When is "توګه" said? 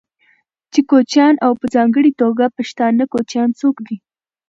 2.21-2.45